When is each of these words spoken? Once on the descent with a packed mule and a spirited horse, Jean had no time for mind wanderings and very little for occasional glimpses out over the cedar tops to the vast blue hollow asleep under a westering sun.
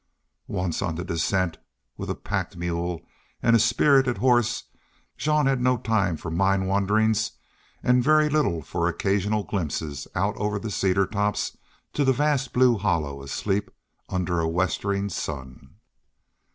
Once 0.47 0.81
on 0.81 0.95
the 0.95 1.03
descent 1.03 1.59
with 1.95 2.09
a 2.09 2.15
packed 2.15 2.57
mule 2.57 3.01
and 3.43 3.55
a 3.55 3.59
spirited 3.59 4.17
horse, 4.17 4.63
Jean 5.15 5.45
had 5.45 5.61
no 5.61 5.77
time 5.77 6.17
for 6.17 6.31
mind 6.31 6.67
wanderings 6.67 7.33
and 7.83 8.03
very 8.03 8.27
little 8.27 8.63
for 8.63 8.87
occasional 8.87 9.43
glimpses 9.43 10.07
out 10.15 10.35
over 10.37 10.57
the 10.57 10.71
cedar 10.71 11.05
tops 11.05 11.55
to 11.93 12.03
the 12.03 12.13
vast 12.13 12.51
blue 12.51 12.79
hollow 12.79 13.21
asleep 13.21 13.69
under 14.09 14.39
a 14.39 14.49
westering 14.49 15.07
sun. 15.07 15.75